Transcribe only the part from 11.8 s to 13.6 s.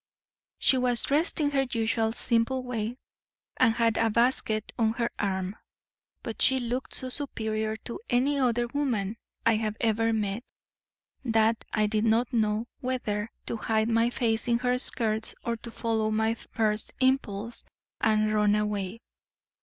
did not know whether to